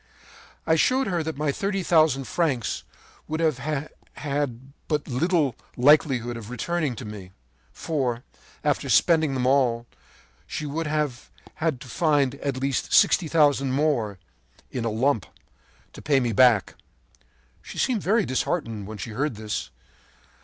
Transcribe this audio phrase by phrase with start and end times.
[0.65, 2.81] “I showed her that my thirty thousand francs
[3.27, 3.91] would have
[4.87, 7.33] but little likelihood of returning to me;
[7.71, 8.23] for,
[8.63, 9.85] after spending them all,
[10.47, 11.29] she would have
[11.61, 14.17] to find at least sixty thousand more,
[14.71, 15.27] in a lump,
[15.93, 16.73] to pay me back.
[17.61, 19.69] “She seemed very disheartened when she heard this.